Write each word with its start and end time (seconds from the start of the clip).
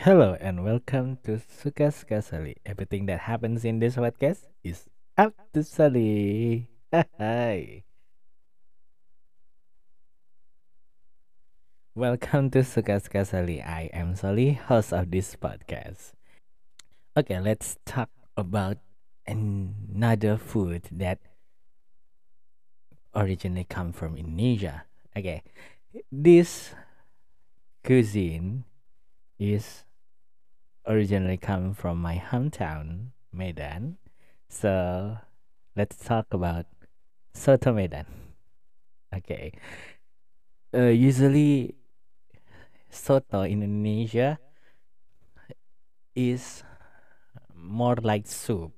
Hello 0.00 0.34
and 0.40 0.64
welcome 0.64 1.18
to 1.28 1.36
Sukas 1.44 2.00
Suka 2.00 2.22
Sali. 2.24 2.56
Everything 2.64 3.04
that 3.04 3.28
happens 3.28 3.66
in 3.68 3.84
this 3.84 3.96
podcast 3.96 4.48
is 4.64 4.88
up 5.18 5.36
to 5.52 5.60
Sali. 5.62 6.72
Hi. 7.20 7.84
Welcome 11.94 12.48
to 12.56 12.64
Sukas 12.64 13.12
Suka 13.12 13.28
Sali. 13.28 13.60
I 13.60 13.92
am 13.92 14.16
Sali, 14.16 14.56
host 14.56 14.96
of 14.96 15.12
this 15.12 15.36
podcast. 15.36 16.16
Okay, 17.12 17.36
let's 17.38 17.76
talk 17.84 18.08
about 18.40 18.78
another 19.28 20.40
food 20.40 20.88
that 20.96 21.20
originally 23.14 23.68
come 23.68 23.92
from 23.92 24.16
Indonesia. 24.16 24.88
Okay, 25.12 25.44
this 26.08 26.72
cuisine 27.84 28.64
is 29.36 29.84
originally 30.90 31.38
come 31.38 31.72
from 31.72 32.02
my 32.02 32.18
hometown, 32.18 33.14
Medan. 33.32 33.96
So 34.48 35.18
let's 35.76 35.96
talk 35.96 36.26
about 36.34 36.66
Soto 37.32 37.72
Medan. 37.72 38.06
Okay. 39.14 39.52
Uh, 40.74 40.90
usually, 40.90 41.74
soto 42.90 43.42
in 43.42 43.62
Indonesia 43.62 44.38
is 46.14 46.62
more 47.54 47.96
like 48.02 48.26
soup, 48.26 48.74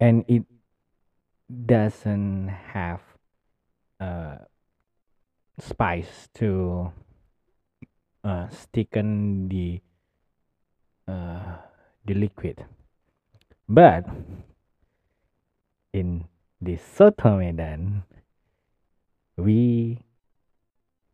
and 0.00 0.24
it 0.28 0.44
doesn't 1.48 2.48
have 2.48 3.00
uh, 4.00 4.36
spice 5.60 6.28
to 6.34 6.92
uh, 8.24 8.48
thicken 8.72 9.48
the 9.48 9.80
uh, 11.08 11.56
the 12.04 12.14
liquid. 12.14 12.64
But 13.68 14.04
in 15.92 16.24
the 16.60 16.76
soto 16.76 17.38
medan, 17.38 18.04
we 19.36 20.04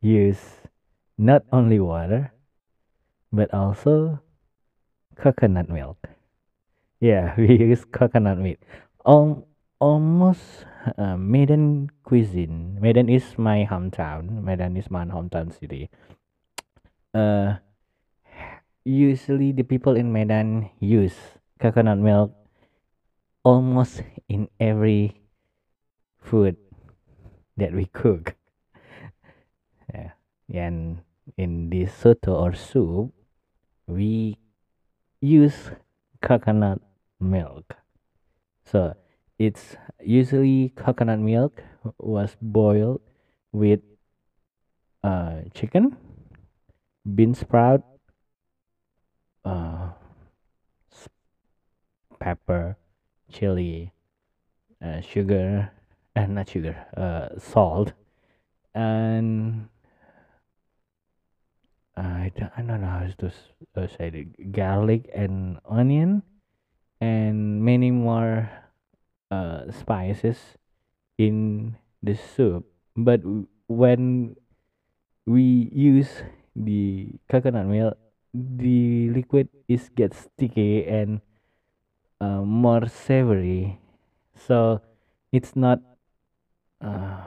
use 0.00 0.68
not 1.16 1.42
only 1.52 1.80
water 1.80 2.32
but 3.32 3.52
also 3.52 4.20
coconut 5.16 5.68
milk. 5.68 5.98
Yeah, 7.00 7.34
we 7.38 7.58
use 7.58 7.84
coconut 7.84 8.38
milk. 8.38 8.58
Al- 9.06 9.46
almost 9.80 10.64
uh, 10.96 11.16
Medan 11.16 11.90
cuisine. 12.04 12.78
Medan 12.80 13.08
is 13.08 13.36
my 13.36 13.66
hometown. 13.68 14.42
Medan 14.42 14.76
is 14.76 14.90
my 14.90 15.04
hometown 15.04 15.52
city. 15.52 15.90
Uh, 17.12 17.56
usually 18.84 19.52
the 19.52 19.64
people 19.64 19.96
in 19.96 20.12
Medan 20.12 20.70
use 20.78 21.16
coconut 21.58 21.98
milk 21.98 22.32
almost 23.42 24.02
in 24.28 24.48
every 24.60 25.20
food 26.20 26.56
that 27.56 27.72
we 27.72 27.86
cook. 27.86 28.34
Yeah. 29.92 30.12
And 30.52 31.00
in 31.36 31.70
this 31.70 31.94
soto 31.94 32.34
or 32.34 32.54
soup, 32.54 33.12
we 33.86 34.36
use 35.20 35.70
coconut 36.20 36.80
milk. 37.20 37.76
So 38.64 38.94
it's 39.38 39.76
usually 40.02 40.72
coconut 40.76 41.20
milk 41.20 41.62
was 41.98 42.36
boiled 42.40 43.00
with 43.52 43.80
uh, 45.04 45.48
chicken, 45.54 45.96
bean 47.14 47.34
sprout, 47.34 47.82
uh, 49.44 49.90
pepper, 52.18 52.76
chili, 53.30 53.92
uh, 54.84 55.00
sugar, 55.00 55.70
and 56.16 56.34
not 56.36 56.48
sugar, 56.48 56.76
uh, 56.96 57.38
salt, 57.38 57.92
and 58.74 59.68
I 61.96 62.32
don't, 62.34 62.52
I 62.56 62.62
don't 62.62 62.80
know 62.80 62.88
how 62.88 63.06
to 63.18 63.32
uh, 63.76 63.86
say 63.86 64.10
it, 64.12 64.52
garlic 64.52 65.10
and 65.14 65.58
onion, 65.68 66.22
and 67.00 67.62
many 67.62 67.90
more 67.90 68.50
uh, 69.30 69.70
spices 69.70 70.38
in 71.18 71.76
the 72.02 72.16
soup. 72.16 72.66
But 72.96 73.20
when 73.68 74.36
we 75.26 75.70
use 75.72 76.08
the 76.56 77.08
coconut 77.28 77.66
milk, 77.66 77.98
the 78.34 79.10
liquid 79.10 79.48
is 79.68 79.88
gets 79.94 80.28
sticky 80.28 80.84
and 80.86 81.20
uh, 82.20 82.42
more 82.42 82.86
savory. 82.88 83.78
So 84.34 84.80
it's 85.32 85.54
not 85.56 85.80
uh, 86.80 87.20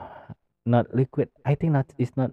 not 0.66 0.94
liquid. 0.94 1.28
I 1.44 1.54
think 1.54 1.72
not 1.72 1.86
it's 1.98 2.16
not 2.16 2.32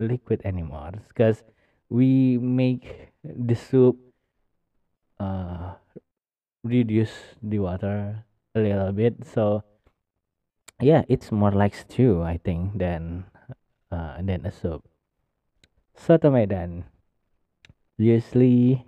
liquid 0.00 0.42
anymore 0.44 0.92
because 1.08 1.42
we 1.90 2.38
make 2.38 3.10
the 3.24 3.54
soup 3.54 3.96
uh, 5.18 5.74
reduce 6.64 7.12
the 7.42 7.58
water 7.58 8.24
a 8.54 8.60
little 8.60 8.92
bit. 8.92 9.14
So 9.26 9.64
yeah, 10.80 11.02
it's 11.08 11.30
more 11.30 11.52
like 11.52 11.74
stew 11.74 12.22
I 12.22 12.38
think 12.38 12.78
than 12.78 13.24
uh, 13.92 14.22
than 14.22 14.46
a 14.46 14.52
soup. 14.52 14.84
Soto 15.94 16.30
Medan. 16.32 16.84
Usually 18.00 18.82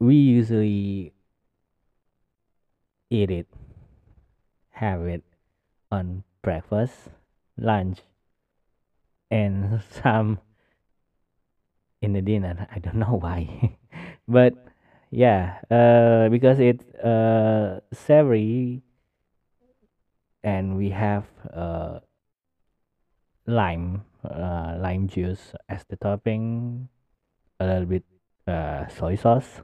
we 0.00 0.16
usually 0.16 1.12
eat 3.10 3.30
it, 3.30 3.46
have 4.70 5.06
it 5.06 5.22
on 5.92 6.24
breakfast, 6.42 7.10
lunch, 7.56 8.00
and 9.30 9.80
some 10.02 10.40
in 12.02 12.12
the 12.12 12.20
dinner. 12.20 12.66
I 12.74 12.80
don't 12.80 12.96
know 12.96 13.18
why, 13.22 13.78
but 14.26 14.54
yeah, 15.12 15.60
uh, 15.70 16.28
because 16.28 16.58
it's 16.58 16.82
uh 16.98 17.78
savory 17.92 18.82
and 20.42 20.76
we 20.76 20.90
have 20.90 21.24
uh 21.54 22.00
lime, 23.46 24.04
uh, 24.24 24.76
lime 24.80 25.08
juice 25.08 25.52
as 25.68 25.84
the 25.88 25.96
topping, 25.96 26.88
a 27.60 27.66
little 27.66 27.86
bit 27.86 28.04
uh 28.46 28.86
soy 28.88 29.16
sauce 29.16 29.62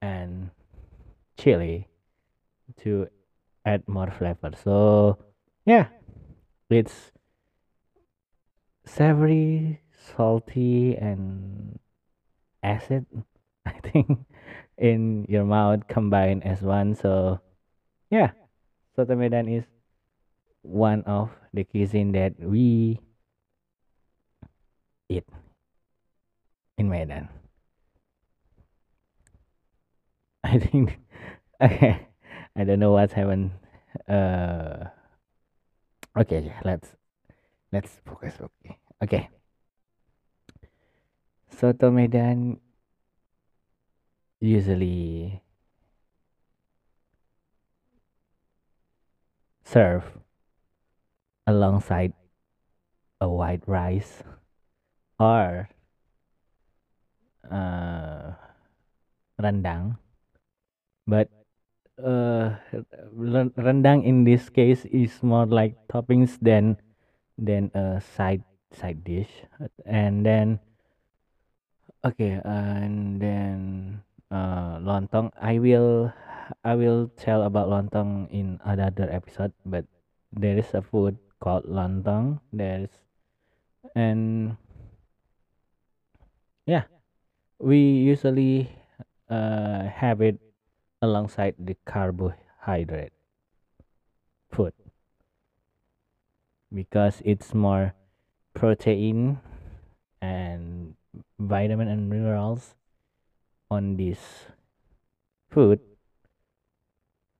and 0.00 0.50
chili 1.36 1.88
to 2.82 3.08
add 3.64 3.82
more 3.88 4.10
flavor. 4.10 4.52
So 4.62 5.18
yeah, 5.64 5.88
it's 6.70 7.12
savory, 8.86 9.80
salty, 10.16 10.96
and 10.96 11.78
acid. 12.62 13.06
I 13.66 13.72
think 13.82 14.26
in 14.78 15.26
your 15.28 15.44
mouth 15.44 15.88
combined 15.88 16.44
as 16.46 16.62
one. 16.62 16.94
So 16.94 17.40
yeah, 18.10 18.30
soto 18.94 19.16
Medan 19.16 19.48
is 19.48 19.64
one 20.62 21.02
of 21.02 21.30
the 21.52 21.64
cuisine 21.64 22.12
that 22.12 22.34
we 22.38 23.00
eat 25.08 25.24
in 26.78 26.88
Medan. 26.88 27.28
I 30.44 30.58
think 30.58 30.98
okay, 31.60 32.06
I 32.56 32.64
don't 32.64 32.78
know 32.78 32.92
what's 32.92 33.12
happened. 33.12 33.50
Uh, 34.08 34.86
okay, 36.18 36.52
let's 36.64 36.94
let's 37.72 38.00
focus. 38.04 38.34
Okay, 38.40 38.78
okay. 39.02 39.28
Soto 41.50 41.90
Medan 41.90 42.60
usually 44.40 45.42
serve 49.64 50.04
alongside 51.46 52.12
a 53.20 53.28
white 53.28 53.66
rice 53.66 54.22
or 55.18 55.68
uh, 57.50 58.32
rendang, 59.38 59.96
but 61.06 61.28
uh, 62.02 62.56
ren- 63.12 63.54
rendang 63.56 64.04
in 64.04 64.24
this 64.24 64.48
case 64.50 64.84
is 64.86 65.22
more 65.22 65.46
like 65.46 65.76
toppings 65.88 66.38
than 66.40 66.76
than 67.38 67.70
a 67.74 68.00
side 68.00 68.44
side 68.72 69.04
dish, 69.04 69.30
and 69.86 70.26
then 70.26 70.60
okay, 72.04 72.40
and 72.44 73.20
then 73.20 73.58
uh, 74.30 74.78
lontong. 74.80 75.32
I 75.40 75.58
will 75.58 76.12
I 76.64 76.74
will 76.74 77.10
tell 77.16 77.42
about 77.42 77.68
lontong 77.68 78.30
in 78.30 78.60
another 78.64 79.08
episode, 79.10 79.52
but 79.64 79.84
there 80.32 80.58
is 80.58 80.72
a 80.74 80.82
food 80.82 81.18
called 81.40 81.66
lontong. 81.66 82.40
There's 82.52 82.90
and 83.94 84.56
Yeah, 86.66 86.84
we 87.58 87.78
usually 87.78 88.70
uh, 89.30 89.84
have 89.88 90.20
it 90.20 90.40
alongside 91.02 91.54
the 91.58 91.76
carbohydrate 91.86 93.12
food 94.50 94.72
because 96.74 97.22
it's 97.24 97.54
more 97.54 97.94
protein 98.54 99.38
and 100.20 100.94
vitamin 101.38 101.88
and 101.88 102.10
minerals 102.10 102.74
on 103.70 103.96
this 103.96 104.18
food 105.50 105.80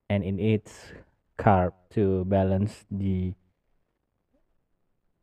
and 0.08 0.24
it 0.24 0.38
eats 0.40 0.92
carb 1.38 1.72
to 1.90 2.24
balance 2.26 2.86
the 2.90 3.34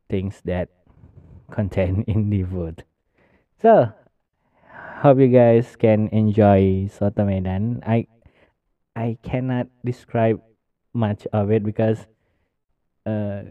things 0.08 0.40
that 0.44 0.68
contain 1.50 2.02
in 2.06 2.30
the 2.30 2.42
food. 2.44 2.84
So 3.60 3.92
hope 5.02 5.18
you 5.18 5.28
guys 5.28 5.76
can 5.76 6.08
enjoy 6.12 6.88
soto 6.88 7.24
medan. 7.24 7.82
I 7.86 8.06
I 8.96 9.18
cannot 9.22 9.68
describe 9.84 10.40
much 10.94 11.26
of 11.32 11.50
it 11.50 11.62
because 11.64 12.06
uh, 13.06 13.42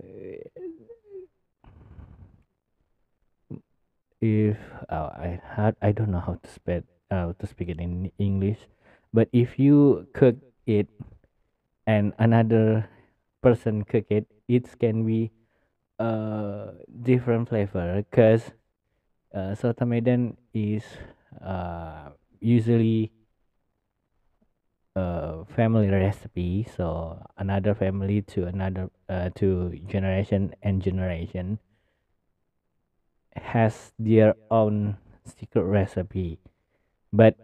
if 4.22 4.58
uh, 4.90 5.12
I 5.14 5.42
had 5.44 5.76
I 5.82 5.92
don't 5.92 6.12
know 6.12 6.24
how 6.24 6.40
to 6.40 6.50
speak 6.50 6.84
uh, 7.12 7.34
to 7.38 7.46
speak 7.48 7.70
it 7.70 7.80
in 7.80 8.12
English, 8.18 8.60
but 9.12 9.28
if 9.34 9.60
you 9.60 10.08
cook 10.14 10.40
it 10.66 10.88
and 11.86 12.14
another 12.20 12.88
person 13.44 13.84
cook 13.84 14.08
it, 14.10 14.28
it 14.48 14.68
can 14.80 15.06
be 15.06 15.32
uh 16.00 16.74
different 17.06 17.48
flavor 17.48 18.02
because 18.02 18.50
uh, 19.34 19.56
soto 19.56 19.86
medan 19.86 20.38
is 20.54 20.84
uh 21.42 22.10
usually 22.40 23.12
a 24.96 25.46
family 25.56 25.88
recipe. 25.88 26.68
So 26.76 27.20
another 27.38 27.74
family 27.76 28.22
to 28.34 28.46
another 28.46 28.90
uh, 29.10 29.30
to 29.36 29.78
generation 29.88 30.54
and 30.62 30.82
generation 30.82 31.60
has 33.36 33.94
their 34.00 34.36
own 34.50 34.98
secret 35.26 35.64
recipe. 35.64 36.40
But 37.14 37.36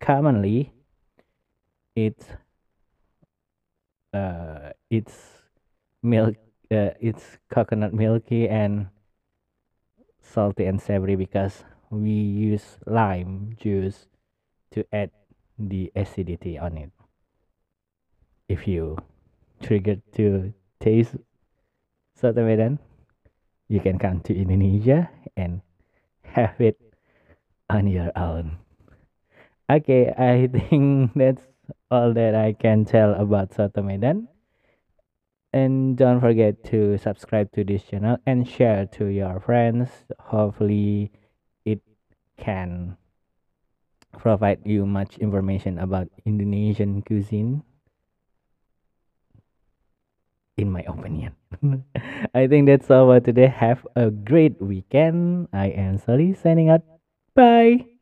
commonly 0.00 0.72
it's 1.94 2.26
uh 4.14 4.70
it's 4.90 5.14
milk 6.02 6.36
uh, 6.70 6.90
it's 7.00 7.38
coconut 7.50 7.92
milky 7.94 8.48
and 8.48 8.88
salty 10.20 10.64
and 10.64 10.80
savory 10.80 11.16
because 11.16 11.64
we 11.90 12.10
use 12.10 12.78
lime 12.86 13.56
juice 13.58 14.06
to 14.70 14.84
add 14.92 15.10
the 15.58 15.90
acidity 15.96 16.58
on 16.58 16.78
it. 16.78 16.90
If 18.48 18.66
you 18.68 18.96
trigger 19.60 19.96
to 20.16 20.52
taste 20.80 21.16
soto 22.16 22.44
medan 22.44 22.78
you 23.68 23.80
can 23.80 23.98
come 23.98 24.20
to 24.20 24.32
indonesia 24.34 25.08
and 25.36 25.60
have 26.36 26.56
it 26.60 26.80
on 27.68 27.86
your 27.86 28.10
own. 28.16 28.58
Okay 29.68 30.12
i 30.16 30.48
think 30.52 31.12
that's 31.14 31.44
all 31.90 32.12
that 32.14 32.34
i 32.34 32.52
can 32.52 32.84
tell 32.84 33.14
about 33.14 33.52
soto 33.54 33.82
medan 33.82 34.26
and 35.52 35.96
don't 35.96 36.20
forget 36.20 36.62
to 36.70 36.98
subscribe 36.98 37.50
to 37.52 37.64
this 37.64 37.82
channel 37.82 38.18
and 38.26 38.46
share 38.46 38.86
to 38.86 39.06
your 39.06 39.40
friends. 39.40 39.88
Hopefully 40.18 41.10
it 41.64 41.80
can 42.38 42.96
provide 44.18 44.60
you 44.64 44.86
much 44.86 45.18
information 45.18 45.78
about 45.78 46.08
indonesian 46.24 47.02
cuisine. 47.02 47.62
In 50.56 50.70
my 50.70 50.84
opinion. 50.86 51.34
I 52.34 52.46
think 52.46 52.66
that's 52.66 52.90
all 52.90 53.08
for 53.08 53.20
today. 53.20 53.48
Have 53.48 53.86
a 53.96 54.10
great 54.10 54.60
weekend. 54.60 55.48
I 55.52 55.68
am 55.68 55.96
Sali 55.96 56.34
signing 56.34 56.68
out. 56.68 56.82
Bye 57.34 57.99